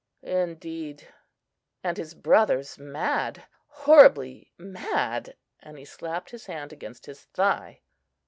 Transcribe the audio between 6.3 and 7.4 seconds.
his hand against his